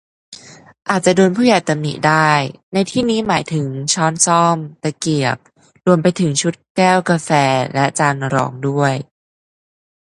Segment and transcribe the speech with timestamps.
[0.89, 2.29] อาจจะโดนผู้ใหญ่ตำหนิได้
[2.73, 5.37] ในที่นี้หมายถึงช้อนส้อม ตะเกียบ
[5.85, 7.29] รวมไปถึงชุดแก้วกาแฟ
[7.73, 8.93] และจานรองด้วย